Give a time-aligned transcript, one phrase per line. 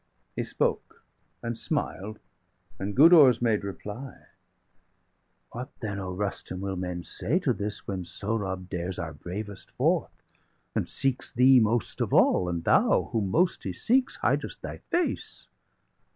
[0.35, 1.03] He spoke,
[1.43, 2.17] and smiled;
[2.79, 4.29] and Gudurz made reply:
[5.51, 10.23] "What then, O Rustum, will men say to this, When Sohrab dares our bravest forth,
[10.73, 14.77] and seeks Thee most of all, and thou, whom most he seeks, 245 Hidest thy
[14.89, 15.49] face?